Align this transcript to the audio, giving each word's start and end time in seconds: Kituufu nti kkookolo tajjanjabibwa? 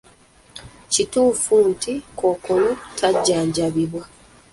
Kituufu 0.91 1.55
nti 1.71 1.93
kkookolo 2.15 2.71
tajjanjabibwa? 2.97 4.03